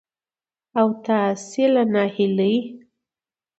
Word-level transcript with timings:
او 0.79 0.87
تاسې 1.05 1.63
له 1.73 1.83
ناهيلۍ 1.93 2.55